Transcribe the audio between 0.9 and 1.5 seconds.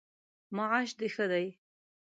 د ښه دی؟